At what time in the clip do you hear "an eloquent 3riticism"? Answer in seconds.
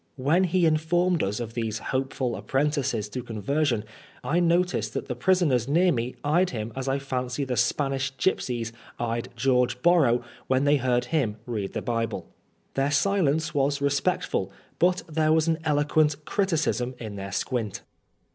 15.47-16.97